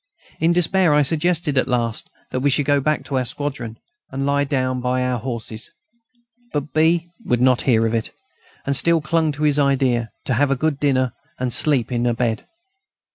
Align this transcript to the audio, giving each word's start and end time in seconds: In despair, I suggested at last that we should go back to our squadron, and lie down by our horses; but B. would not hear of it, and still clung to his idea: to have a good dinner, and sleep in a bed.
In 0.39 0.51
despair, 0.51 0.95
I 0.95 1.03
suggested 1.03 1.59
at 1.59 1.67
last 1.67 2.09
that 2.31 2.39
we 2.39 2.49
should 2.49 2.65
go 2.65 2.79
back 2.79 3.05
to 3.05 3.19
our 3.19 3.23
squadron, 3.23 3.77
and 4.09 4.25
lie 4.25 4.45
down 4.45 4.81
by 4.81 5.03
our 5.03 5.19
horses; 5.19 5.69
but 6.53 6.73
B. 6.73 7.11
would 7.23 7.39
not 7.39 7.61
hear 7.69 7.85
of 7.85 7.93
it, 7.93 8.09
and 8.65 8.75
still 8.75 8.99
clung 8.99 9.31
to 9.33 9.43
his 9.43 9.59
idea: 9.59 10.09
to 10.25 10.33
have 10.33 10.49
a 10.49 10.55
good 10.55 10.79
dinner, 10.79 11.11
and 11.39 11.53
sleep 11.53 11.91
in 11.91 12.07
a 12.07 12.15
bed. 12.15 12.47